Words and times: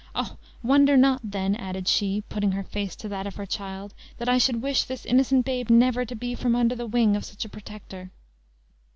O! 0.15 0.39
wonder 0.63 0.97
not, 0.97 1.21
then," 1.23 1.55
added 1.55 1.87
she, 1.87 2.21
putting 2.27 2.53
her 2.53 2.63
face 2.63 2.95
to 2.95 3.07
that 3.09 3.27
of 3.27 3.35
her 3.35 3.45
child, 3.45 3.93
"that 4.17 4.27
I 4.27 4.39
should 4.39 4.63
wish 4.63 4.83
this 4.83 5.05
innocent 5.05 5.45
babe 5.45 5.69
never 5.69 6.05
to 6.05 6.15
be 6.15 6.33
from 6.33 6.55
under 6.55 6.73
the 6.73 6.87
wing 6.87 7.15
of 7.15 7.23
such 7.23 7.45
a 7.45 7.49
protector." 7.49 8.09